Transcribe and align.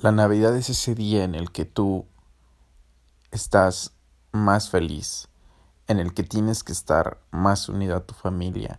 La 0.00 0.12
Navidad 0.12 0.54
es 0.54 0.70
ese 0.70 0.94
día 0.94 1.24
en 1.24 1.34
el 1.34 1.50
que 1.50 1.64
tú 1.64 2.06
estás 3.32 3.94
más 4.30 4.70
feliz, 4.70 5.26
en 5.88 5.98
el 5.98 6.14
que 6.14 6.22
tienes 6.22 6.62
que 6.62 6.70
estar 6.70 7.18
más 7.32 7.68
unido 7.68 7.96
a 7.96 8.06
tu 8.06 8.14
familia 8.14 8.78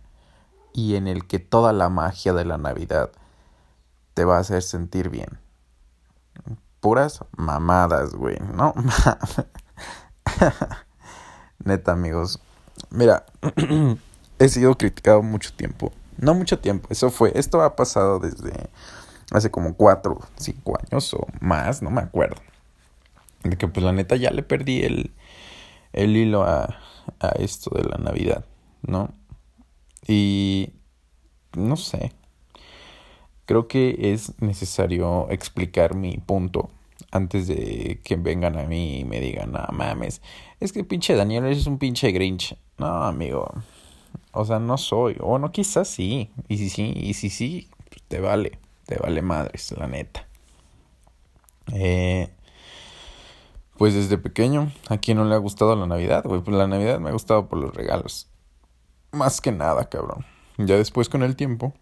y 0.72 0.94
en 0.94 1.06
el 1.06 1.26
que 1.26 1.38
toda 1.38 1.74
la 1.74 1.90
magia 1.90 2.32
de 2.32 2.46
la 2.46 2.56
Navidad 2.56 3.10
te 4.14 4.24
va 4.24 4.38
a 4.38 4.40
hacer 4.40 4.62
sentir 4.62 5.10
bien. 5.10 5.38
Puras 6.80 7.22
mamadas, 7.36 8.14
güey, 8.14 8.38
¿no? 8.54 8.72
Neta, 11.58 11.92
amigos. 11.92 12.40
Mira, 12.88 13.26
he 14.38 14.48
sido 14.48 14.74
criticado 14.78 15.20
mucho 15.20 15.52
tiempo. 15.52 15.92
No 16.16 16.32
mucho 16.32 16.58
tiempo, 16.58 16.88
eso 16.90 17.10
fue, 17.10 17.32
esto 17.34 17.60
ha 17.60 17.76
pasado 17.76 18.20
desde 18.20 18.70
hace 19.30 19.50
como 19.50 19.74
cuatro, 19.74 20.18
cinco 20.36 20.78
años 20.80 21.12
o 21.14 21.26
más, 21.40 21.82
no 21.82 21.90
me 21.90 22.00
acuerdo. 22.00 22.40
De 23.42 23.56
que 23.56 23.68
pues 23.68 23.84
la 23.84 23.92
neta 23.92 24.16
ya 24.16 24.30
le 24.30 24.42
perdí 24.42 24.82
el, 24.82 25.12
el 25.92 26.16
hilo 26.16 26.42
a, 26.42 26.78
a 27.20 27.28
esto 27.38 27.70
de 27.74 27.84
la 27.84 27.96
Navidad, 27.96 28.44
¿no? 28.82 29.14
Y 30.06 30.74
no 31.56 31.76
sé. 31.76 32.12
Creo 33.46 33.66
que 33.66 34.12
es 34.12 34.40
necesario 34.40 35.28
explicar 35.30 35.94
mi 35.94 36.18
punto 36.18 36.70
antes 37.10 37.48
de 37.48 38.00
que 38.04 38.16
vengan 38.16 38.58
a 38.58 38.64
mí 38.64 39.00
y 39.00 39.04
me 39.04 39.20
digan, 39.20 39.52
no 39.52 39.66
mames, 39.72 40.22
es 40.60 40.72
que 40.72 40.84
pinche 40.84 41.14
Daniel 41.14 41.46
es 41.46 41.66
un 41.66 41.78
pinche 41.78 42.12
Grinch. 42.12 42.56
No, 42.78 43.04
amigo. 43.04 43.50
O 44.32 44.44
sea, 44.44 44.58
no 44.58 44.78
soy. 44.78 45.16
O 45.20 45.38
no, 45.38 45.50
quizás 45.52 45.88
sí. 45.88 46.30
Y 46.48 46.58
si 46.58 46.70
sí, 46.70 46.92
y 46.96 47.14
si 47.14 47.30
sí, 47.30 47.68
pues 47.88 48.02
te 48.08 48.20
vale. 48.20 48.58
Te 48.90 48.96
vale 48.96 49.22
madres, 49.22 49.72
la 49.78 49.86
neta. 49.86 50.26
Eh, 51.72 52.28
pues 53.78 53.94
desde 53.94 54.18
pequeño, 54.18 54.72
¿a 54.88 54.98
quién 54.98 55.16
no 55.16 55.24
le 55.24 55.36
ha 55.36 55.38
gustado 55.38 55.76
la 55.76 55.86
Navidad? 55.86 56.24
Pues 56.24 56.42
la 56.48 56.66
Navidad 56.66 56.98
me 56.98 57.10
ha 57.10 57.12
gustado 57.12 57.48
por 57.48 57.60
los 57.60 57.72
regalos. 57.72 58.28
Más 59.12 59.40
que 59.40 59.52
nada, 59.52 59.88
cabrón. 59.88 60.26
Ya 60.58 60.76
después 60.76 61.08
con 61.08 61.22
el 61.22 61.36
tiempo, 61.36 61.72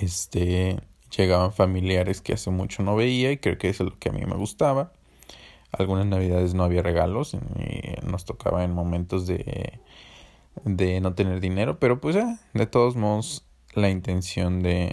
este, 0.00 0.80
llegaban 1.14 1.52
familiares 1.52 2.22
que 2.22 2.32
hace 2.32 2.50
mucho 2.50 2.82
no 2.82 2.96
veía 2.96 3.30
y 3.30 3.36
creo 3.36 3.58
que 3.58 3.68
es 3.68 3.80
lo 3.80 3.98
que 3.98 4.08
a 4.08 4.12
mí 4.12 4.24
me 4.24 4.36
gustaba. 4.36 4.94
Algunas 5.72 6.06
navidades 6.06 6.54
no 6.54 6.64
había 6.64 6.80
regalos 6.80 7.34
y 7.34 8.06
nos 8.06 8.24
tocaba 8.24 8.64
en 8.64 8.72
momentos 8.72 9.26
de, 9.26 9.78
de 10.64 11.02
no 11.02 11.12
tener 11.14 11.40
dinero, 11.40 11.78
pero 11.78 12.00
pues 12.00 12.14
ya, 12.14 12.38
de 12.54 12.64
todos 12.64 12.96
modos, 12.96 13.44
la 13.74 13.90
intención 13.90 14.62
de, 14.62 14.90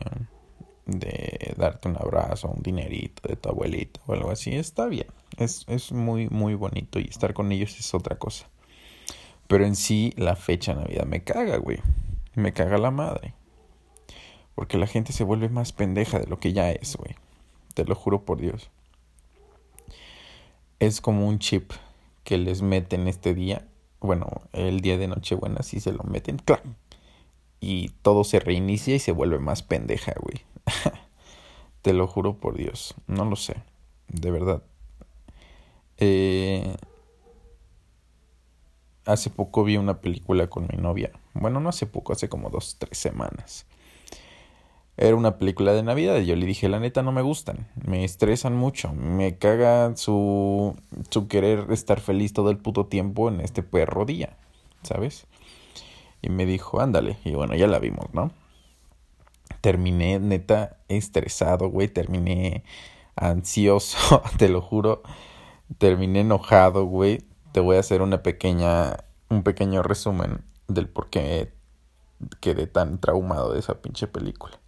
de 0.85 1.53
darte 1.57 1.87
un 1.87 1.97
abrazo, 1.97 2.49
un 2.49 2.61
dinerito 2.61 3.27
de 3.27 3.35
tu 3.35 3.49
abuelito 3.49 3.99
o 4.05 4.13
algo 4.13 4.31
así, 4.31 4.55
está 4.55 4.87
bien. 4.87 5.07
Es, 5.37 5.65
es 5.67 5.91
muy, 5.91 6.27
muy 6.29 6.55
bonito 6.55 6.99
y 6.99 7.03
estar 7.03 7.33
con 7.33 7.51
ellos 7.51 7.79
es 7.79 7.93
otra 7.93 8.17
cosa. 8.17 8.47
Pero 9.47 9.65
en 9.65 9.75
sí, 9.75 10.13
la 10.15 10.35
fecha 10.35 10.73
de 10.73 10.81
Navidad 10.81 11.05
me 11.05 11.23
caga, 11.23 11.57
güey. 11.57 11.79
Me 12.35 12.53
caga 12.53 12.77
la 12.77 12.89
madre. 12.89 13.33
Porque 14.55 14.77
la 14.77 14.87
gente 14.87 15.11
se 15.11 15.25
vuelve 15.25 15.49
más 15.49 15.73
pendeja 15.73 16.19
de 16.19 16.27
lo 16.27 16.39
que 16.39 16.53
ya 16.53 16.71
es, 16.71 16.95
güey. 16.95 17.15
Te 17.73 17.83
lo 17.83 17.95
juro 17.95 18.23
por 18.23 18.39
Dios. 18.39 18.69
Es 20.79 21.01
como 21.01 21.27
un 21.27 21.39
chip 21.39 21.71
que 22.23 22.37
les 22.37 22.61
meten 22.61 23.07
este 23.09 23.33
día. 23.33 23.67
Bueno, 23.99 24.27
el 24.53 24.79
día 24.79 24.97
de 24.97 25.07
Nochebuena 25.07 25.63
sí 25.63 25.79
se 25.79 25.91
lo 25.91 26.03
meten. 26.03 26.37
¡Claro! 26.37 26.63
Y 27.59 27.89
todo 28.01 28.23
se 28.23 28.39
reinicia 28.39 28.95
y 28.95 28.99
se 28.99 29.11
vuelve 29.11 29.39
más 29.39 29.63
pendeja, 29.63 30.13
güey. 30.19 30.45
Te 31.81 31.93
lo 31.93 32.07
juro 32.07 32.37
por 32.37 32.55
Dios. 32.55 32.95
No 33.07 33.25
lo 33.25 33.35
sé. 33.35 33.55
De 34.07 34.31
verdad. 34.31 34.63
Eh, 35.97 36.75
hace 39.05 39.29
poco 39.29 39.63
vi 39.63 39.77
una 39.77 40.01
película 40.01 40.47
con 40.47 40.67
mi 40.71 40.77
novia. 40.81 41.11
Bueno, 41.33 41.59
no 41.59 41.69
hace 41.69 41.85
poco, 41.85 42.13
hace 42.13 42.29
como 42.29 42.49
dos, 42.49 42.77
tres 42.79 42.97
semanas. 42.97 43.65
Era 44.97 45.15
una 45.15 45.37
película 45.37 45.73
de 45.73 45.83
Navidad 45.83 46.17
y 46.19 46.25
yo 46.25 46.35
le 46.35 46.45
dije, 46.45 46.69
la 46.69 46.79
neta 46.79 47.01
no 47.01 47.11
me 47.11 47.21
gustan, 47.21 47.67
me 47.87 48.03
estresan 48.03 48.55
mucho, 48.55 48.93
me 48.93 49.37
caga 49.37 49.95
su, 49.95 50.75
su 51.09 51.27
querer 51.27 51.65
estar 51.71 52.01
feliz 52.01 52.33
todo 52.33 52.51
el 52.51 52.57
puto 52.57 52.85
tiempo 52.85 53.29
en 53.29 53.41
este 53.41 53.63
perro 53.63 54.05
día, 54.05 54.37
¿sabes? 54.83 55.25
Y 56.21 56.29
me 56.29 56.45
dijo, 56.45 56.81
ándale, 56.81 57.17
y 57.23 57.31
bueno, 57.31 57.55
ya 57.55 57.67
la 57.67 57.79
vimos, 57.79 58.13
¿no? 58.13 58.31
Terminé 59.59 60.19
neta 60.19 60.77
estresado, 60.87 61.69
güey, 61.69 61.87
terminé 61.87 62.63
ansioso, 63.15 64.21
te 64.37 64.49
lo 64.49 64.61
juro, 64.61 65.03
terminé 65.77 66.21
enojado, 66.21 66.85
güey. 66.85 67.25
Te 67.51 67.59
voy 67.59 67.75
a 67.75 67.81
hacer 67.81 68.01
una 68.01 68.23
pequeña, 68.23 68.97
un 69.29 69.43
pequeño 69.43 69.83
resumen 69.83 70.45
del 70.67 70.87
por 70.87 71.09
qué 71.09 71.53
quedé 72.39 72.67
tan 72.67 72.99
traumado 72.99 73.53
de 73.53 73.59
esa 73.59 73.81
pinche 73.81 74.07
película. 74.07 74.59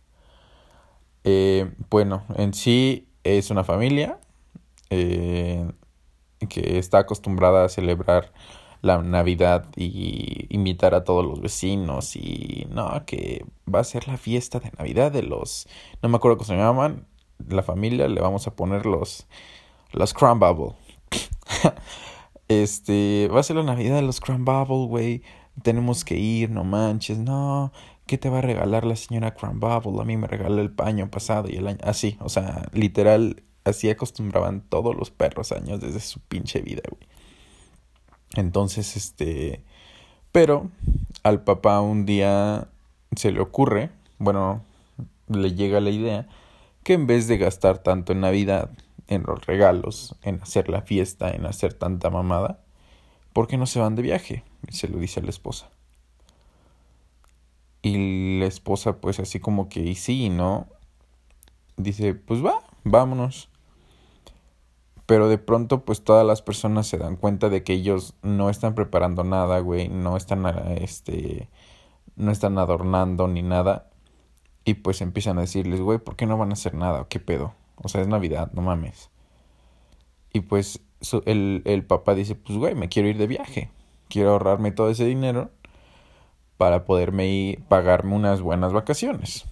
Eh, 1.23 1.71
bueno, 1.89 2.25
en 2.35 2.53
sí 2.53 3.07
es 3.23 3.49
una 3.49 3.63
familia 3.63 4.19
eh, 4.89 5.71
que 6.49 6.77
está 6.77 6.99
acostumbrada 6.99 7.65
a 7.65 7.69
celebrar 7.69 8.33
la 8.83 9.01
Navidad 9.01 9.65
y 9.77 10.45
invitar 10.53 10.93
a 10.93 11.05
todos 11.05 11.25
los 11.25 11.39
vecinos 11.39 12.17
y 12.17 12.67
no, 12.69 12.91
que 13.05 13.45
va 13.73 13.79
a 13.79 13.83
ser 13.85 14.09
la 14.09 14.17
fiesta 14.17 14.59
de 14.59 14.71
Navidad 14.77 15.09
de 15.09 15.23
los, 15.23 15.69
no 16.01 16.09
me 16.09 16.17
acuerdo 16.17 16.37
cómo 16.37 16.47
se 16.47 16.57
llaman, 16.57 17.07
la 17.47 17.63
familia 17.63 18.09
le 18.09 18.19
vamos 18.19 18.45
a 18.45 18.55
poner 18.57 18.85
los, 18.85 19.25
los 19.93 20.13
Bubble. 20.13 20.75
este, 22.49 23.29
va 23.33 23.39
a 23.39 23.43
ser 23.43 23.55
la 23.55 23.63
Navidad 23.63 23.95
de 23.95 24.01
los 24.01 24.19
Bubble, 24.19 24.87
güey, 24.87 25.23
tenemos 25.61 26.03
que 26.03 26.17
ir, 26.17 26.49
no 26.49 26.65
manches, 26.65 27.17
no, 27.17 27.71
¿qué 28.05 28.17
te 28.17 28.29
va 28.29 28.39
a 28.39 28.41
regalar 28.41 28.83
la 28.83 28.97
señora 28.97 29.33
Bubble? 29.41 30.01
A 30.01 30.03
mí 30.03 30.17
me 30.17 30.27
regaló 30.27 30.61
el 30.61 30.71
paño 30.71 31.09
pasado 31.09 31.47
y 31.49 31.55
el 31.55 31.67
año, 31.67 31.79
así, 31.83 32.17
o 32.19 32.27
sea, 32.27 32.67
literal, 32.73 33.43
así 33.63 33.89
acostumbraban 33.89 34.59
todos 34.67 34.93
los 34.93 35.09
perros 35.09 35.53
años 35.53 35.79
desde 35.79 36.01
su 36.01 36.19
pinche 36.19 36.61
vida, 36.61 36.81
güey. 36.89 37.07
Entonces, 38.35 38.95
este, 38.95 39.61
pero 40.31 40.69
al 41.23 41.43
papá 41.43 41.81
un 41.81 42.05
día 42.05 42.67
se 43.15 43.31
le 43.31 43.39
ocurre, 43.39 43.91
bueno, 44.17 44.63
le 45.27 45.53
llega 45.53 45.79
la 45.79 45.91
idea 45.91 46.27
que 46.83 46.93
en 46.93 47.07
vez 47.07 47.27
de 47.27 47.37
gastar 47.37 47.77
tanto 47.77 48.11
en 48.11 48.21
Navidad, 48.21 48.71
en 49.07 49.23
los 49.23 49.45
regalos, 49.45 50.15
en 50.23 50.41
hacer 50.41 50.69
la 50.69 50.81
fiesta, 50.81 51.31
en 51.31 51.45
hacer 51.45 51.73
tanta 51.73 52.09
mamada, 52.09 52.59
¿por 53.31 53.47
qué 53.47 53.57
no 53.57 53.65
se 53.65 53.79
van 53.79 53.95
de 53.95 54.01
viaje? 54.01 54.43
Se 54.69 54.87
lo 54.87 54.97
dice 54.97 55.19
a 55.19 55.23
la 55.23 55.29
esposa. 55.29 55.69
Y 57.81 58.39
la 58.39 58.45
esposa, 58.45 58.97
pues 58.97 59.19
así 59.19 59.39
como 59.39 59.69
que, 59.69 59.81
y 59.81 59.95
sí, 59.95 60.29
¿no? 60.29 60.67
Dice, 61.77 62.13
pues 62.15 62.43
va, 62.43 62.63
vámonos. 62.83 63.49
Pero 65.13 65.29
de 65.29 65.37
pronto, 65.37 65.85
pues 65.85 66.03
todas 66.03 66.25
las 66.25 66.41
personas 66.41 66.87
se 66.87 66.97
dan 66.97 67.17
cuenta 67.17 67.49
de 67.49 67.63
que 67.63 67.73
ellos 67.73 68.15
no 68.23 68.49
están 68.49 68.73
preparando 68.73 69.23
nada, 69.23 69.59
güey, 69.59 69.87
no 69.87 70.17
están, 70.17 70.43
este, 70.81 71.49
no 72.15 72.31
están 72.31 72.57
adornando 72.57 73.27
ni 73.27 73.43
nada. 73.43 73.91
Y 74.65 74.73
pues 74.73 75.01
empiezan 75.01 75.37
a 75.37 75.41
decirles, 75.41 75.81
güey, 75.81 75.99
¿por 75.99 76.15
qué 76.15 76.25
no 76.25 76.35
van 76.39 76.49
a 76.49 76.53
hacer 76.53 76.73
nada? 76.73 77.05
¿Qué 77.09 77.19
pedo? 77.19 77.53
O 77.75 77.89
sea, 77.89 78.01
es 78.01 78.07
Navidad, 78.07 78.51
no 78.53 78.63
mames. 78.63 79.11
Y 80.31 80.39
pues 80.39 80.81
el, 81.27 81.61
el 81.65 81.85
papá 81.85 82.15
dice, 82.15 82.33
pues, 82.33 82.57
güey, 82.57 82.73
me 82.73 82.89
quiero 82.89 83.07
ir 83.07 83.19
de 83.19 83.27
viaje. 83.27 83.69
Quiero 84.09 84.31
ahorrarme 84.31 84.71
todo 84.71 84.89
ese 84.89 85.05
dinero 85.05 85.51
para 86.57 86.85
poderme 86.85 87.27
ir, 87.27 87.63
pagarme 87.65 88.15
unas 88.15 88.41
buenas 88.41 88.73
vacaciones. 88.73 89.45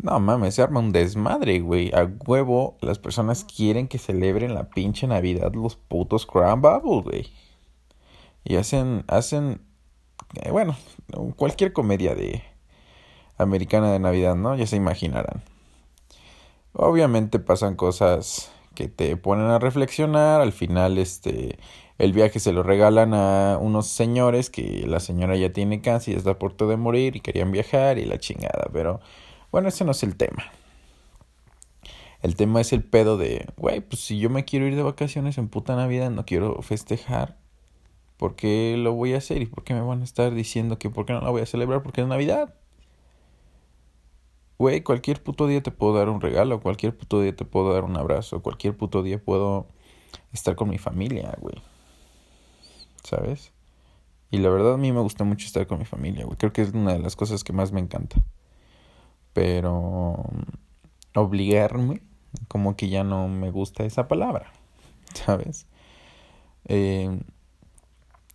No 0.00 0.20
mames, 0.20 0.54
se 0.54 0.62
arma 0.62 0.80
un 0.80 0.92
desmadre, 0.92 1.58
güey. 1.60 1.90
A 1.92 2.04
huevo, 2.26 2.76
las 2.80 2.98
personas 2.98 3.44
quieren 3.44 3.88
que 3.88 3.98
celebren 3.98 4.54
la 4.54 4.70
pinche 4.70 5.06
Navidad 5.08 5.52
los 5.54 5.76
putos 5.76 6.24
Crown 6.24 6.62
Bubble, 6.62 7.02
güey. 7.02 7.32
Y 8.44 8.56
hacen, 8.56 9.04
hacen, 9.08 9.60
eh, 10.42 10.50
bueno, 10.50 10.76
cualquier 11.36 11.72
comedia 11.72 12.14
de 12.14 12.42
americana 13.38 13.92
de 13.92 13.98
Navidad, 13.98 14.36
¿no? 14.36 14.54
Ya 14.56 14.66
se 14.66 14.76
imaginarán. 14.76 15.42
Obviamente 16.72 17.40
pasan 17.40 17.74
cosas 17.74 18.52
que 18.74 18.86
te 18.88 19.16
ponen 19.16 19.46
a 19.46 19.58
reflexionar. 19.58 20.40
Al 20.40 20.52
final, 20.52 20.98
este, 20.98 21.58
el 21.98 22.12
viaje 22.12 22.38
se 22.38 22.52
lo 22.52 22.62
regalan 22.62 23.14
a 23.14 23.58
unos 23.60 23.88
señores 23.88 24.50
que 24.50 24.84
la 24.86 25.00
señora 25.00 25.36
ya 25.36 25.52
tiene 25.52 25.80
cáncer 25.80 26.14
y 26.14 26.16
está 26.16 26.30
a 26.30 26.38
punto 26.38 26.68
de 26.68 26.76
morir 26.76 27.16
y 27.16 27.20
querían 27.20 27.50
viajar 27.50 27.98
y 27.98 28.04
la 28.04 28.18
chingada, 28.18 28.68
pero 28.72 29.00
bueno, 29.50 29.68
ese 29.68 29.84
no 29.84 29.92
es 29.92 30.02
el 30.02 30.16
tema. 30.16 30.44
El 32.22 32.34
tema 32.36 32.60
es 32.60 32.72
el 32.72 32.82
pedo 32.84 33.16
de, 33.16 33.46
güey, 33.56 33.80
pues 33.80 34.02
si 34.02 34.18
yo 34.18 34.28
me 34.30 34.44
quiero 34.44 34.66
ir 34.66 34.74
de 34.76 34.82
vacaciones 34.82 35.38
en 35.38 35.48
puta 35.48 35.76
Navidad, 35.76 36.10
no 36.10 36.26
quiero 36.26 36.60
festejar, 36.62 37.38
¿por 38.16 38.34
qué 38.36 38.76
lo 38.78 38.92
voy 38.94 39.14
a 39.14 39.18
hacer? 39.18 39.40
¿Y 39.42 39.46
por 39.46 39.64
qué 39.64 39.74
me 39.74 39.82
van 39.82 40.00
a 40.02 40.04
estar 40.04 40.34
diciendo 40.34 40.78
que 40.78 40.90
por 40.90 41.06
qué 41.06 41.12
no 41.12 41.20
la 41.20 41.30
voy 41.30 41.42
a 41.42 41.46
celebrar? 41.46 41.82
Porque 41.82 42.00
es 42.02 42.08
Navidad. 42.08 42.54
güey, 44.58 44.82
cualquier 44.82 45.22
puto 45.22 45.46
día 45.46 45.62
te 45.62 45.70
puedo 45.70 45.94
dar 45.94 46.08
un 46.08 46.20
regalo, 46.20 46.60
cualquier 46.60 46.96
puto 46.96 47.20
día 47.20 47.34
te 47.34 47.44
puedo 47.44 47.72
dar 47.72 47.84
un 47.84 47.96
abrazo, 47.96 48.42
cualquier 48.42 48.76
puto 48.76 49.02
día 49.02 49.22
puedo 49.22 49.66
estar 50.32 50.56
con 50.56 50.68
mi 50.70 50.78
familia, 50.78 51.36
güey. 51.40 51.56
¿Sabes? 53.04 53.52
Y 54.30 54.38
la 54.38 54.50
verdad 54.50 54.74
a 54.74 54.76
mí 54.76 54.92
me 54.92 55.00
gusta 55.00 55.24
mucho 55.24 55.46
estar 55.46 55.66
con 55.66 55.78
mi 55.78 55.84
familia, 55.84 56.24
güey. 56.24 56.36
Creo 56.36 56.52
que 56.52 56.62
es 56.62 56.72
una 56.74 56.92
de 56.94 56.98
las 57.00 57.16
cosas 57.16 57.44
que 57.44 57.52
más 57.52 57.72
me 57.72 57.80
encanta. 57.80 58.22
Pero 59.38 60.24
obligarme, 61.14 62.02
como 62.48 62.74
que 62.74 62.88
ya 62.88 63.04
no 63.04 63.28
me 63.28 63.52
gusta 63.52 63.84
esa 63.84 64.08
palabra, 64.08 64.50
¿sabes? 65.14 65.68
Eh, 66.64 67.20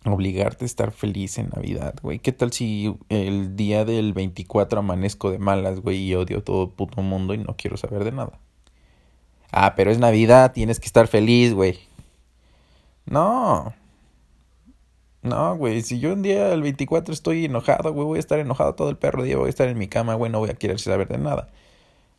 obligarte 0.06 0.64
a 0.64 0.66
estar 0.66 0.92
feliz 0.92 1.36
en 1.36 1.50
Navidad, 1.54 1.94
güey. 2.02 2.20
¿Qué 2.20 2.32
tal 2.32 2.54
si 2.54 2.96
el 3.10 3.54
día 3.54 3.84
del 3.84 4.14
24 4.14 4.78
amanezco 4.78 5.30
de 5.30 5.38
malas, 5.38 5.80
güey, 5.80 6.04
y 6.04 6.14
odio 6.14 6.42
todo 6.42 6.70
puto 6.70 7.02
mundo 7.02 7.34
y 7.34 7.38
no 7.38 7.54
quiero 7.58 7.76
saber 7.76 8.02
de 8.02 8.12
nada? 8.12 8.40
Ah, 9.52 9.74
pero 9.76 9.90
es 9.90 9.98
Navidad, 9.98 10.52
tienes 10.52 10.80
que 10.80 10.86
estar 10.86 11.06
feliz, 11.06 11.52
güey. 11.52 11.80
No. 13.04 13.74
No, 15.24 15.56
güey, 15.56 15.80
si 15.80 16.00
yo 16.00 16.12
un 16.12 16.20
día 16.20 16.52
el 16.52 16.60
24 16.60 17.14
estoy 17.14 17.46
enojado, 17.46 17.94
güey, 17.94 18.06
voy 18.06 18.16
a 18.18 18.20
estar 18.20 18.38
enojado 18.38 18.74
todo 18.74 18.90
el 18.90 18.98
perro 18.98 19.22
día, 19.22 19.38
voy 19.38 19.46
a 19.46 19.48
estar 19.48 19.68
en 19.68 19.78
mi 19.78 19.88
cama, 19.88 20.14
güey, 20.14 20.30
no 20.30 20.38
voy 20.38 20.50
a 20.50 20.54
querer 20.54 20.78
saber 20.78 21.08
de 21.08 21.16
nada. 21.16 21.48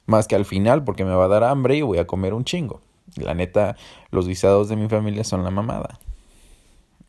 Más 0.08 0.28
que 0.28 0.36
al 0.36 0.44
final, 0.44 0.84
porque 0.84 1.06
me 1.06 1.14
va 1.14 1.26
a 1.26 1.28
dar 1.28 1.44
hambre 1.44 1.78
y 1.78 1.84
voy 1.84 2.00
a 2.00 2.08
comer 2.08 2.34
un 2.34 2.46
chingo. 2.46 2.82
La 3.16 3.36
neta, 3.36 3.78
los 4.10 4.28
guisados 4.28 4.70
de 4.70 4.76
mi 4.76 4.90
familia 4.90 5.24
son 5.24 5.44
la 5.44 5.52
mamada. 5.52 6.00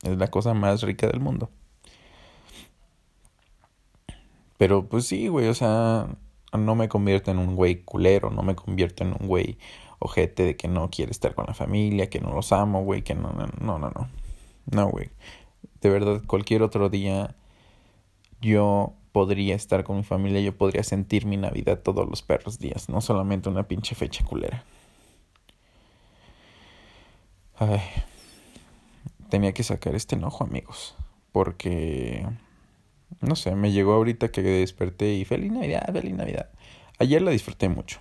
Es 0.03 0.19
la 0.19 0.29
cosa 0.29 0.53
más 0.53 0.83
rica 0.83 1.07
del 1.07 1.21
mundo. 1.21 1.49
Pero 4.59 4.87
pues 4.87 5.07
sí, 5.07 5.29
güey, 5.29 5.49
o 5.49 5.55
sea, 5.55 6.09
no 6.53 6.75
me 6.75 6.91
convierto 6.91 7.31
en 7.31 7.39
un 7.39 7.57
güey 7.57 7.83
culero, 7.85 8.31
no 8.31 8.43
me 8.43 8.55
convierto 8.55 9.03
en 9.03 9.17
un 9.19 9.29
güey 9.29 9.59
ojete 9.99 10.45
de 10.45 10.57
que 10.57 10.69
no 10.69 10.91
quiere 10.91 11.11
estar 11.13 11.35
con 11.35 11.47
la 11.47 11.55
familia, 11.55 12.11
que 12.11 12.21
no 12.21 12.35
los 12.35 12.53
amo, 12.53 12.83
güey, 12.85 13.03
que 13.03 13.15
no, 13.15 13.33
no, 13.33 13.47
no, 13.61 13.79
no, 13.79 13.91
no. 13.91 14.09
No, 14.71 14.91
güey. 14.91 15.11
De 15.81 15.91
verdad, 15.91 16.23
cualquier 16.27 16.63
otro 16.63 16.89
día 16.89 17.35
yo 18.41 18.95
podría 19.13 19.55
estar 19.55 19.85
con 19.85 19.97
mi 19.97 20.05
familia, 20.05 20.41
yo 20.41 20.57
podría 20.57 20.83
sentir 20.83 21.27
mi 21.27 21.37
Navidad 21.37 21.81
todos 21.83 22.09
los 22.09 22.23
perros 22.23 22.59
días, 22.59 22.89
no 22.89 23.01
solamente 23.01 23.49
una 23.49 23.67
pinche 23.67 23.95
fecha 23.95 24.25
culera. 24.25 24.65
Ay 27.59 27.81
tenía 29.29 29.53
que 29.53 29.63
sacar 29.63 29.95
este 29.95 30.17
enojo, 30.17 30.45
amigos. 30.45 30.95
Porque, 31.33 32.27
no 33.21 33.37
sé, 33.37 33.55
me 33.55 33.73
llegó 33.73 33.95
ahorita 33.95 34.31
que 34.31 34.43
desperté 34.43 35.15
y 35.15 35.25
feliz 35.25 35.53
Navidad, 35.53 35.93
feliz 35.93 36.15
Navidad. 36.15 36.51
Ayer 36.99 37.21
la 37.21 37.31
disfruté 37.31 37.69
mucho, 37.69 38.01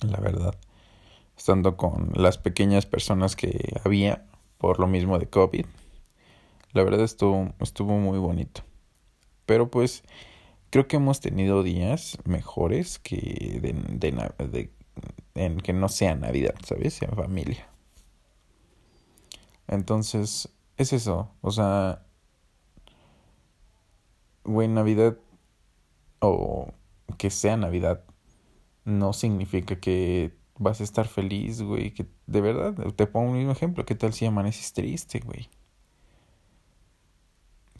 la 0.00 0.18
verdad. 0.20 0.54
Estando 1.36 1.76
con 1.76 2.12
las 2.14 2.38
pequeñas 2.38 2.86
personas 2.86 3.36
que 3.36 3.80
había 3.84 4.24
por 4.58 4.78
lo 4.78 4.86
mismo 4.86 5.18
de 5.18 5.28
COVID. 5.28 5.66
La 6.76 6.84
verdad 6.84 7.00
estuvo, 7.00 7.54
estuvo 7.58 7.96
muy 7.96 8.18
bonito. 8.18 8.62
Pero 9.46 9.70
pues 9.70 10.02
creo 10.68 10.86
que 10.86 10.96
hemos 10.96 11.20
tenido 11.20 11.62
días 11.62 12.18
mejores 12.26 12.98
que 12.98 13.60
de, 13.62 13.72
de, 14.52 14.70
en 15.34 15.56
que 15.56 15.72
no 15.72 15.88
sea 15.88 16.14
Navidad, 16.16 16.54
¿sabes? 16.66 17.00
En 17.00 17.16
familia. 17.16 17.66
Entonces, 19.68 20.50
es 20.76 20.92
eso. 20.92 21.30
O 21.40 21.50
sea, 21.50 22.04
güey, 24.44 24.68
Navidad 24.68 25.16
o 26.18 26.74
que 27.16 27.30
sea 27.30 27.56
Navidad 27.56 28.04
no 28.84 29.14
significa 29.14 29.80
que 29.80 30.36
vas 30.58 30.82
a 30.82 30.84
estar 30.84 31.08
feliz, 31.08 31.62
güey. 31.62 31.94
Que 31.94 32.04
de 32.26 32.40
verdad, 32.42 32.74
te 32.94 33.06
pongo 33.06 33.30
un 33.30 33.38
mismo 33.38 33.52
ejemplo. 33.52 33.86
¿Qué 33.86 33.94
tal 33.94 34.12
si 34.12 34.26
amaneces 34.26 34.74
triste, 34.74 35.20
güey? 35.20 35.48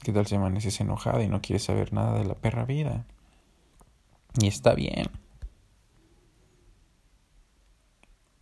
¿Qué 0.06 0.12
tal 0.12 0.24
si 0.24 0.36
amaneces 0.36 0.80
enojada 0.80 1.24
y 1.24 1.28
no 1.28 1.42
quieres 1.42 1.64
saber 1.64 1.92
nada 1.92 2.16
de 2.16 2.24
la 2.24 2.36
perra 2.36 2.64
vida? 2.64 3.06
Y 4.40 4.46
está 4.46 4.72
bien. 4.72 5.06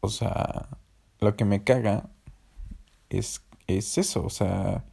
O 0.00 0.10
sea, 0.10 0.68
lo 1.20 1.36
que 1.36 1.46
me 1.46 1.64
caga 1.64 2.10
es, 3.08 3.42
es 3.66 3.96
eso, 3.96 4.26
o 4.26 4.28
sea, 4.28 4.84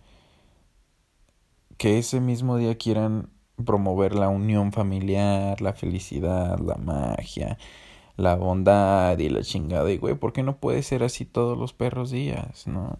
que 1.77 1.97
ese 2.00 2.21
mismo 2.21 2.56
día 2.56 2.77
quieran 2.77 3.31
promover 3.65 4.15
la 4.15 4.29
unión 4.29 4.71
familiar, 4.71 5.59
la 5.59 5.73
felicidad, 5.73 6.57
la 6.59 6.75
magia, 6.75 7.57
la 8.15 8.38
bondad 8.38 9.19
y 9.19 9.27
la 9.27 9.41
chingada. 9.41 9.91
Y 9.91 9.97
güey, 9.97 10.15
¿por 10.15 10.31
qué 10.31 10.41
no 10.41 10.56
puede 10.56 10.83
ser 10.83 11.03
así 11.03 11.25
todos 11.25 11.57
los 11.57 11.73
perros 11.73 12.12
días? 12.12 12.65
No. 12.65 12.97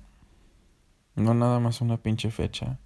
No 1.16 1.34
nada 1.34 1.62
más 1.62 1.80
una 1.80 1.96
pinche 1.96 2.32
fecha. 2.32 2.78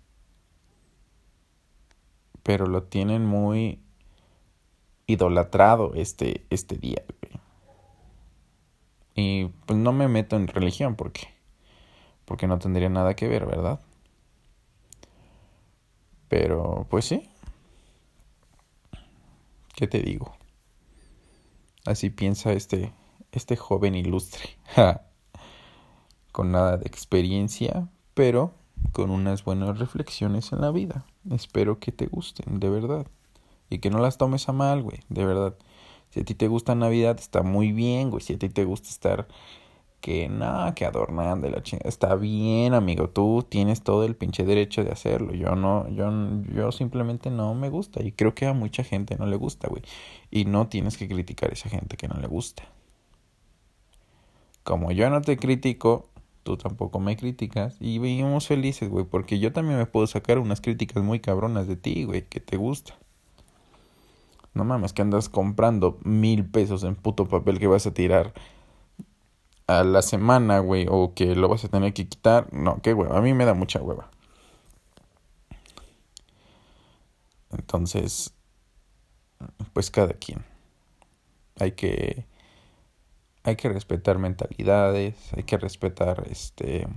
Pero 2.46 2.68
lo 2.68 2.84
tienen 2.84 3.26
muy 3.26 3.82
idolatrado 5.08 5.94
este, 5.96 6.46
este 6.50 6.78
día. 6.78 7.04
Y 9.16 9.46
pues 9.66 9.78
no 9.78 9.92
me 9.92 10.08
meto 10.08 10.36
en 10.36 10.48
religión 10.48 10.96
porque 10.96 11.36
porque 12.26 12.48
no 12.48 12.60
tendría 12.60 12.90
nada 12.90 13.16
que 13.16 13.28
ver, 13.28 13.46
¿verdad? 13.46 13.80
Pero, 16.28 16.88
pues 16.90 17.06
sí. 17.06 17.30
¿Qué 19.76 19.88
te 19.88 20.00
digo? 20.00 20.36
Así 21.86 22.10
piensa 22.10 22.52
este, 22.52 22.94
este 23.32 23.56
joven 23.56 23.96
ilustre. 23.96 24.58
con 26.32 26.52
nada 26.52 26.78
de 26.78 26.88
experiencia, 26.88 27.88
pero 28.14 28.54
con 28.92 29.12
unas 29.12 29.44
buenas 29.44 29.78
reflexiones 29.78 30.52
en 30.52 30.62
la 30.62 30.72
vida. 30.72 31.06
Espero 31.32 31.80
que 31.80 31.92
te 31.92 32.08
gusten, 32.08 32.60
de 32.60 32.70
verdad. 32.70 33.08
Y 33.70 33.80
que 33.80 33.90
no 33.90 34.00
las 34.00 34.18
tomes 34.18 34.48
a 34.50 34.54
mal, 34.54 34.84
güey, 34.84 35.00
de 35.10 35.26
verdad. 35.26 35.56
Si 36.12 36.22
a 36.22 36.24
ti 36.24 36.36
te 36.36 36.48
gusta 36.48 36.76
Navidad, 36.76 37.18
está 37.20 37.42
muy 37.44 37.72
bien, 37.72 38.10
güey. 38.10 38.24
Si 38.24 38.34
a 38.34 38.40
ti 38.40 38.50
te 38.50 38.64
gusta 38.64 38.90
estar 38.90 39.28
que 40.06 40.30
nada, 40.30 40.76
que 40.76 40.86
adornan 40.86 41.42
de 41.42 41.50
la 41.50 41.64
chingada. 41.64 41.90
Está 41.90 42.14
bien, 42.16 42.76
amigo, 42.76 43.10
tú 43.10 43.44
tienes 43.50 43.82
todo 43.82 44.04
el 44.04 44.16
pinche 44.16 44.44
derecho 44.44 44.84
de 44.84 44.92
hacerlo. 44.92 45.34
Yo 45.34 45.56
no, 45.56 45.90
yo, 45.90 46.12
yo 46.54 46.72
simplemente 46.72 47.32
no 47.32 47.56
me 47.56 47.70
gusta. 47.70 48.04
Y 48.04 48.12
creo 48.12 48.36
que 48.36 48.46
a 48.46 48.54
mucha 48.54 48.84
gente 48.84 49.18
no 49.18 49.26
le 49.26 49.36
gusta, 49.36 49.68
güey. 49.68 49.82
Y 50.30 50.46
no 50.46 50.68
tienes 50.68 50.98
que 50.98 51.08
criticar 51.08 51.50
a 51.50 51.54
esa 51.54 51.70
gente 51.70 51.98
que 51.98 52.08
no 52.08 52.20
le 52.20 52.28
gusta. 52.28 52.64
Como 54.64 54.92
yo 54.92 55.10
no 55.10 55.22
te 55.22 55.38
critico, 55.38 56.08
tú 56.46 56.58
tampoco 56.58 57.00
me 57.00 57.18
criticas. 57.18 57.76
Y 57.80 57.98
vivimos 57.98 58.48
felices, 58.48 58.88
güey. 58.88 59.04
Porque 59.04 59.40
yo 59.40 59.52
también 59.52 59.80
me 59.80 59.88
puedo 59.88 60.06
sacar 60.06 60.38
unas 60.38 60.62
críticas 60.62 61.04
muy 61.04 61.20
cabronas 61.20 61.68
de 61.68 61.76
ti, 61.76 62.06
güey, 62.06 62.22
que 62.22 62.40
te 62.40 62.56
gusta. 62.56 62.96
No 64.54 64.64
mames, 64.64 64.94
que 64.94 65.02
andas 65.02 65.28
comprando 65.28 65.98
mil 66.04 66.46
pesos 66.46 66.84
en 66.84 66.96
puto 66.96 67.26
papel 67.26 67.60
que 67.60 67.68
vas 67.68 67.88
a 67.88 67.94
tirar 67.94 68.34
a 69.68 69.84
la 69.84 70.04
semana, 70.04 70.60
güey, 70.60 70.86
o 70.90 71.14
que 71.16 71.36
lo 71.36 71.50
vas 71.50 71.66
a 71.66 71.70
tener 71.70 71.94
que 71.94 72.08
quitar. 72.08 72.54
No, 72.54 72.80
qué 72.82 72.94
hueva. 72.94 73.18
A 73.18 73.22
mí 73.22 73.34
me 73.34 73.46
da 73.46 73.56
mucha 73.56 73.82
hueva. 73.82 74.12
Entonces, 77.52 78.36
pues 79.74 79.90
cada 79.90 80.14
quien. 80.14 80.46
Hay 81.60 81.72
que 81.72 82.26
hay 83.46 83.56
que 83.56 83.70
respetar 83.70 84.18
mentalidades, 84.18 85.16
hay 85.34 85.44
que 85.44 85.58
respetar 85.58 86.26
este 86.30 86.88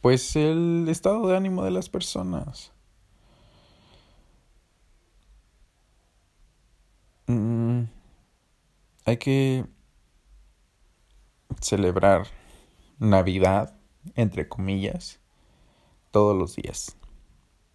pues 0.00 0.36
el 0.36 0.86
estado 0.88 1.28
de 1.28 1.36
ánimo 1.36 1.64
de 1.64 1.70
las 1.70 1.88
personas. 1.88 2.72
Mm, 7.26 7.82
hay 9.04 9.16
que 9.18 9.66
celebrar 11.60 12.26
Navidad, 12.98 13.74
entre 14.14 14.48
comillas, 14.48 15.20
todos 16.10 16.36
los 16.36 16.56
días. 16.56 16.96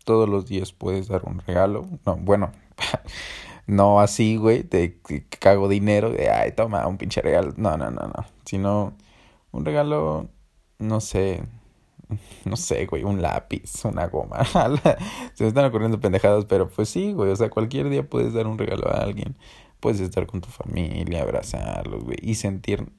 Todos 0.05 0.27
los 0.27 0.47
días 0.47 0.73
puedes 0.73 1.07
dar 1.07 1.25
un 1.25 1.39
regalo. 1.39 1.87
No, 2.05 2.15
bueno, 2.15 2.51
no 3.67 3.99
así, 3.99 4.37
güey, 4.37 4.63
te 4.63 4.99
cago 5.39 5.67
dinero, 5.69 6.11
de, 6.11 6.29
ay, 6.29 6.51
toma 6.53 6.87
un 6.87 6.97
pinche 6.97 7.21
regalo. 7.21 7.53
No, 7.57 7.77
no, 7.77 7.91
no, 7.91 8.07
no. 8.07 8.25
Sino 8.45 8.93
un 9.51 9.65
regalo, 9.65 10.29
no 10.79 11.01
sé, 11.01 11.43
no 12.45 12.55
sé, 12.57 12.85
güey, 12.85 13.03
un 13.03 13.21
lápiz, 13.21 13.85
una 13.85 14.07
goma. 14.07 14.43
Se 15.33 15.43
me 15.43 15.47
están 15.47 15.65
ocurriendo 15.65 15.99
pendejadas, 15.99 16.45
pero 16.45 16.69
pues 16.69 16.89
sí, 16.89 17.13
güey, 17.13 17.31
o 17.31 17.35
sea, 17.35 17.49
cualquier 17.49 17.89
día 17.89 18.07
puedes 18.07 18.33
dar 18.33 18.47
un 18.47 18.57
regalo 18.57 18.89
a 18.89 19.01
alguien. 19.01 19.37
Puedes 19.79 19.99
estar 19.99 20.27
con 20.27 20.41
tu 20.41 20.49
familia, 20.49 21.23
abrazarlos, 21.23 22.03
güey, 22.03 22.17
y 22.21 22.35
sentir 22.35 22.91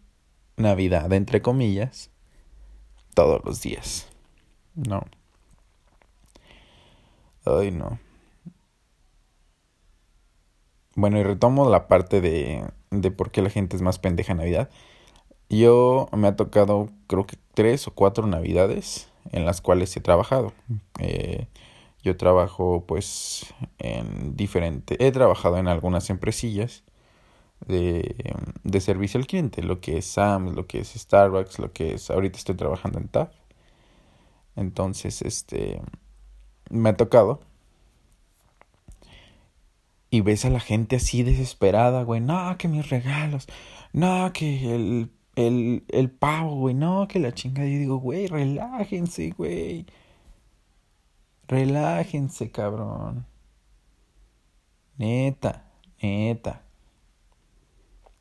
Navidad, 0.57 1.12
entre 1.12 1.40
comillas, 1.40 2.11
todos 3.14 3.40
los 3.45 3.61
días. 3.62 4.09
No. 4.75 5.02
Ay, 7.45 7.71
no. 7.71 7.99
Bueno, 10.95 11.19
y 11.19 11.23
retomo 11.23 11.69
la 11.69 11.89
parte 11.89 12.21
de, 12.21 12.65
de 12.91 13.11
por 13.11 13.31
qué 13.31 13.43
la 13.43 13.51
gente 13.51 13.77
es 13.77 13.83
más 13.83 13.99
pendeja 13.99 14.33
en 14.33 14.39
Navidad. 14.39 14.71
Yo 15.49 16.09
me 16.13 16.29
ha 16.29 16.37
tocado, 16.37 16.89
creo 17.07 17.27
que 17.27 17.37
tres 17.55 17.87
o 17.89 17.93
cuatro 17.95 18.27
Navidades 18.27 19.09
en 19.31 19.45
las 19.45 19.61
cuales 19.61 19.97
he 19.97 20.01
trabajado. 20.01 20.53
Eh, 20.99 21.47
yo 22.03 22.17
trabajo 22.17 22.85
pues 22.87 23.55
en 23.79 24.37
diferente, 24.37 24.97
he 25.05 25.13
trabajado 25.13 25.59
en 25.59 25.69
algunas 25.69 26.11
empresillas 26.11 26.83
de, 27.67 28.35
de 28.65 28.81
servicio 28.81 29.21
al 29.21 29.27
cliente, 29.27 29.63
lo 29.63 29.81
que 29.81 29.99
es 29.99 30.07
Sam's, 30.07 30.55
lo 30.55 30.67
que 30.67 30.81
es 30.81 30.89
Starbucks, 30.95 31.59
lo 31.59 31.73
que 31.73 31.95
es, 31.95 32.11
ahorita 32.11 32.39
estoy 32.39 32.57
trabajando 32.57 32.99
en 32.99 33.09
TAF. 33.09 33.31
Entonces, 34.57 35.23
este, 35.23 35.81
me 36.71 36.91
ha 36.91 36.97
tocado. 36.97 37.41
Y 40.12 40.21
ves 40.21 40.45
a 40.45 40.50
la 40.50 40.61
gente 40.61 40.97
así 40.97 41.23
desesperada, 41.23 42.02
güey, 42.02 42.21
no, 42.21 42.59
que 42.59 42.69
mis 42.69 42.90
regalos, 42.90 43.47
no, 43.95 44.31
que 44.35 44.75
el, 44.75 45.11
el, 45.37 45.85
el 45.88 46.11
pavo, 46.11 46.54
güey, 46.57 46.75
no, 46.75 47.09
que 47.09 47.19
la 47.19 47.33
chingada. 47.33 47.66
Yo 47.66 47.78
digo, 47.78 47.97
güey, 47.97 48.26
relájense, 48.26 49.31
güey. 49.31 49.87
Relájense, 51.49 52.50
cabrón. 52.50 53.25
Neta, 54.99 55.64
neta. 56.02 56.62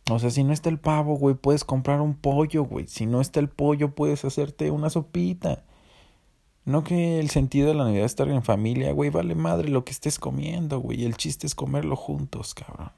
O 0.10 0.18
sea, 0.18 0.30
si 0.30 0.46
no 0.46 0.54
está 0.54 0.70
el 0.70 0.80
pavo, 0.80 1.18
güey, 1.18 1.36
puedes 1.36 1.66
comprar 1.66 2.00
un 2.00 2.16
pollo, 2.16 2.64
güey. 2.64 2.88
Si 2.88 3.06
no 3.06 3.20
está 3.20 3.42
el 3.42 3.50
pollo, 3.50 3.96
puedes 3.96 4.24
hacerte 4.24 4.72
una 4.72 4.90
sopita. 4.90 5.66
No 6.66 6.84
que 6.84 7.20
el 7.20 7.30
sentido 7.30 7.68
de 7.68 7.74
la 7.74 7.86
Navidad 7.86 8.06
es 8.06 8.12
estar 8.12 8.30
en 8.30 8.44
familia, 8.44 8.92
güey, 8.94 9.10
vale 9.10 9.36
madre 9.36 9.70
lo 9.70 9.84
que 9.84 9.92
estés 9.92 10.20
comiendo, 10.20 10.80
güey. 10.80 11.06
El 11.06 11.18
chiste 11.18 11.48
es 11.48 11.56
comerlo 11.56 11.96
juntos, 11.96 12.54
cabrón. 12.54 12.92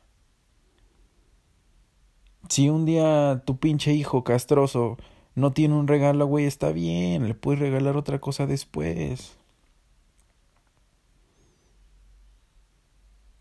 Si 2.50 2.70
un 2.70 2.86
día 2.86 3.41
tu 3.46 3.58
pinche 3.58 3.93
hijo 3.93 4.24
castroso 4.24 4.98
no 5.36 5.51
tiene 5.53 5.75
un 5.75 5.88
regalo, 5.88 6.25
güey, 6.25 6.46
está 6.46 6.72
bien, 6.72 7.27
le 7.27 7.36
puedes 7.36 7.60
regalar 7.62 7.98
otra 7.98 8.20
cosa 8.20 8.46
después. 8.48 9.38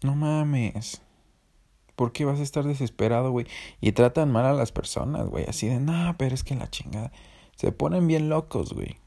No 0.02 0.14
mames. 0.14 1.02
¿Por 1.96 2.12
qué 2.12 2.24
vas 2.24 2.40
a 2.40 2.42
estar 2.42 2.64
desesperado, 2.64 3.30
güey? 3.30 3.46
Y 3.80 3.92
tratan 3.92 4.30
mal 4.32 4.46
a 4.46 4.52
las 4.52 4.72
personas, 4.72 5.26
güey. 5.28 5.44
Así 5.46 5.68
de, 5.68 5.78
no, 5.78 6.14
pero 6.18 6.34
es 6.34 6.42
que 6.42 6.54
la 6.54 6.70
chingada. 6.70 7.12
Se 7.56 7.70
ponen 7.72 8.06
bien 8.06 8.28
locos, 8.28 8.72
güey. 8.72 9.01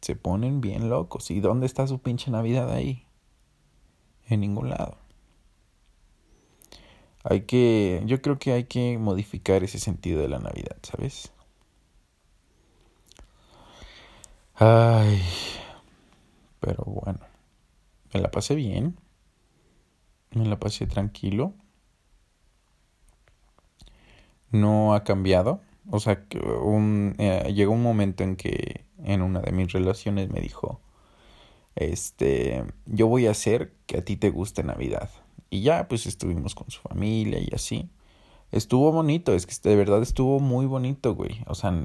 Se 0.00 0.16
ponen 0.16 0.60
bien 0.60 0.88
locos. 0.88 1.30
¿Y 1.30 1.40
dónde 1.40 1.66
está 1.66 1.86
su 1.86 1.98
pinche 2.00 2.30
Navidad 2.30 2.70
ahí? 2.70 3.04
En 4.28 4.40
ningún 4.40 4.70
lado. 4.70 4.98
Hay 7.24 7.42
que, 7.42 8.02
yo 8.06 8.22
creo 8.22 8.38
que 8.38 8.52
hay 8.52 8.64
que 8.64 8.96
modificar 8.98 9.62
ese 9.64 9.78
sentido 9.78 10.22
de 10.22 10.28
la 10.28 10.38
Navidad, 10.38 10.76
¿sabes? 10.82 11.32
Ay, 14.54 15.22
pero 16.58 16.84
bueno, 16.84 17.20
me 18.12 18.20
la 18.20 18.30
pasé 18.30 18.54
bien, 18.54 18.98
me 20.32 20.46
la 20.46 20.58
pasé 20.58 20.86
tranquilo, 20.86 21.54
no 24.50 24.94
ha 24.94 25.04
cambiado, 25.04 25.60
o 25.90 26.00
sea, 26.00 26.24
un, 26.62 27.14
eh, 27.18 27.52
llegó 27.54 27.72
un 27.72 27.82
momento 27.82 28.24
en 28.24 28.36
que 28.36 28.84
en 29.04 29.22
una 29.22 29.40
de 29.40 29.52
mis 29.52 29.72
relaciones 29.72 30.30
me 30.30 30.40
dijo, 30.40 30.80
este, 31.74 32.64
yo 32.86 33.06
voy 33.06 33.26
a 33.26 33.32
hacer 33.32 33.74
que 33.86 33.98
a 33.98 34.04
ti 34.04 34.16
te 34.16 34.30
guste 34.30 34.64
Navidad. 34.64 35.10
Y 35.50 35.62
ya, 35.62 35.88
pues 35.88 36.06
estuvimos 36.06 36.54
con 36.54 36.70
su 36.70 36.80
familia 36.80 37.38
y 37.40 37.48
así. 37.54 37.88
Estuvo 38.50 38.92
bonito, 38.92 39.34
es 39.34 39.46
que 39.46 39.54
de 39.68 39.76
verdad 39.76 40.02
estuvo 40.02 40.40
muy 40.40 40.66
bonito, 40.66 41.14
güey. 41.14 41.42
O 41.46 41.54
sea, 41.54 41.84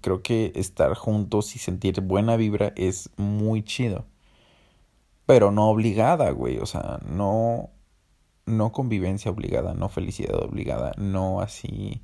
creo 0.00 0.22
que 0.22 0.52
estar 0.54 0.94
juntos 0.94 1.56
y 1.56 1.58
sentir 1.58 2.00
buena 2.00 2.36
vibra 2.36 2.72
es 2.76 3.10
muy 3.16 3.62
chido. 3.62 4.06
Pero 5.26 5.50
no 5.50 5.68
obligada, 5.70 6.30
güey. 6.30 6.58
O 6.58 6.66
sea, 6.66 7.00
no, 7.06 7.70
no 8.46 8.72
convivencia 8.72 9.30
obligada, 9.30 9.74
no 9.74 9.88
felicidad 9.88 10.42
obligada, 10.42 10.92
no 10.98 11.40
así 11.40 12.02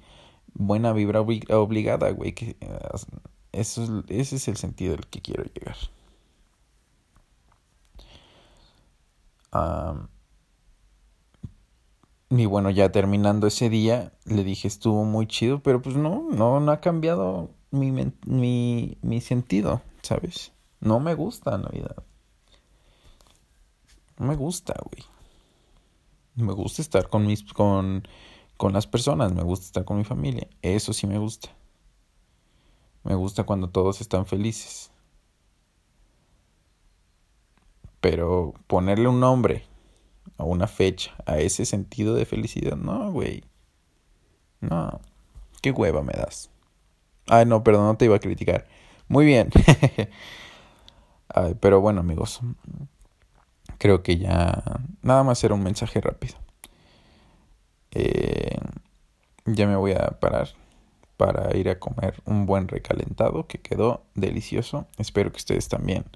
buena 0.55 0.93
vibra 0.93 1.21
obligada, 1.21 2.11
güey. 2.11 2.33
Que, 2.33 2.57
eso 3.53 4.05
ese 4.09 4.37
es 4.37 4.49
el 4.49 4.57
sentido 4.57 4.93
del 4.93 5.07
que 5.07 5.21
quiero 5.21 5.45
llegar. 5.45 5.77
Y 12.31 12.47
bueno, 12.47 12.71
ya 12.71 12.93
terminando 12.93 13.47
ese 13.49 13.69
día, 13.69 14.13
le 14.25 14.45
dije, 14.45 14.69
estuvo 14.69 15.05
muy 15.05 15.27
chido, 15.27 15.63
pero 15.63 15.83
pues 15.83 15.97
no, 15.97 16.29
no, 16.31 16.61
no 16.61 16.73
ha 16.73 16.81
cambiado 16.81 17.51
mi, 17.73 17.93
mi, 18.25 18.99
mi 19.03 19.21
sentido, 19.21 19.83
¿sabes? 20.03 20.53
No 20.81 21.01
me 21.01 21.15
gusta 21.15 21.59
Navidad. 21.59 22.05
No 24.19 24.27
me 24.27 24.37
gusta, 24.37 24.75
güey. 24.91 25.05
Me 26.37 26.53
gusta 26.53 26.83
estar 26.83 27.09
con 27.09 27.27
mis, 27.27 27.43
con, 27.53 28.07
con 28.57 28.73
las 28.73 28.87
personas, 28.87 29.33
me 29.35 29.43
gusta 29.43 29.67
estar 29.67 29.85
con 29.85 29.99
mi 29.99 30.05
familia. 30.05 30.49
Eso 30.63 30.93
sí 30.93 31.07
me 31.07 31.19
gusta. 31.19 31.49
Me 33.05 33.15
gusta 33.15 33.45
cuando 33.45 33.71
todos 33.71 34.01
están 34.01 34.27
felices. 34.27 34.91
Pero 38.01 38.55
ponerle 38.67 39.09
un 39.09 39.21
nombre 39.21 39.65
a 40.39 40.45
una 40.45 40.67
fecha, 40.67 41.15
a 41.27 41.39
ese 41.39 41.65
sentido 41.67 42.15
de 42.15 42.27
felicidad. 42.27 42.77
No, 42.77 43.11
güey. 43.11 43.45
No. 44.61 45.01
Qué 45.63 45.71
hueva 45.71 46.03
me 46.03 46.13
das. 46.13 46.51
Ay, 47.27 47.47
no, 47.47 47.63
perdón, 47.63 47.87
no 47.87 47.97
te 47.97 48.07
iba 48.07 48.17
a 48.17 48.21
criticar. 48.21 48.67
Muy 49.09 49.25
bien. 49.27 49.51
Ay, 51.29 51.55
pero 51.61 51.81
bueno, 51.81 52.01
amigos. 52.01 52.41
Creo 53.79 54.03
que 54.03 54.19
ya. 54.19 54.63
Nada 55.03 55.23
más 55.23 55.43
era 55.45 55.55
un 55.55 55.63
mensaje 55.63 56.01
rápido. 56.01 56.37
Eh, 57.93 58.59
ya 59.47 59.67
me 59.67 59.77
voy 59.77 59.93
a 59.93 60.19
parar 60.21 60.49
para 61.21 61.55
ir 61.55 61.69
a 61.69 61.79
comer 61.79 62.15
un 62.25 62.47
buen 62.47 62.67
recalentado 62.67 63.47
que 63.47 63.59
quedó 63.59 64.05
delicioso. 64.15 64.87
Espero 64.97 65.31
que 65.31 65.37
ustedes 65.37 65.69
también 65.69 66.07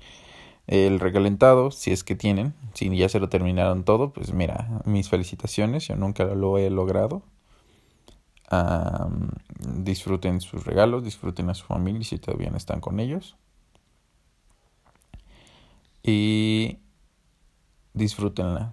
el 0.67 0.99
recalentado, 0.99 1.71
si 1.71 1.91
es 1.91 2.05
que 2.05 2.15
tienen, 2.15 2.55
si 2.73 2.89
ya 2.97 3.11
se 3.11 3.21
lo 3.21 3.29
terminaron 3.29 3.85
todo, 3.85 4.15
pues 4.15 4.33
mira, 4.33 4.81
mis 4.87 5.11
felicitaciones, 5.11 5.89
yo 5.89 5.97
nunca 5.97 6.25
lo 6.25 6.57
he 6.57 6.71
logrado. 6.71 7.23
disfruten 9.83 10.41
sus 10.41 10.65
regalos, 10.65 11.05
disfruten 11.05 11.51
a 11.51 11.55
su 11.55 11.67
familia 11.67 12.03
si 12.03 12.19
todavía 12.19 12.49
no 12.49 12.57
están 12.57 12.81
con 12.81 12.99
ellos. 12.99 13.37
Y 16.03 16.79
disfrútenla, 17.93 18.73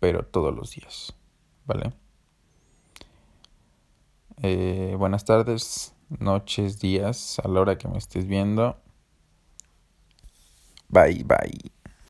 pero 0.00 0.24
todos 0.24 0.52
los 0.52 0.72
días, 0.72 1.14
¿vale? 1.66 1.92
Eh, 4.42 4.94
buenas 4.96 5.24
tardes, 5.24 5.94
noches, 6.20 6.78
días, 6.78 7.38
a 7.44 7.48
la 7.48 7.60
hora 7.60 7.78
que 7.78 7.88
me 7.88 7.98
estés 7.98 8.26
viendo. 8.26 8.76
Bye, 10.88 11.24
bye. 11.24 11.77